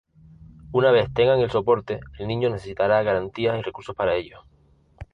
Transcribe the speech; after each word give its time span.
Una 0.71 0.89
vez 0.89 1.13
tengan 1.13 1.41
el 1.41 1.51
soporte 1.51 1.99
el 2.17 2.27
niño 2.27 2.49
necesitará 2.49 3.03
garantías 3.03 3.59
y 3.59 3.61
recursos 3.61 3.95
para 3.95 4.15
ello. 4.15 4.39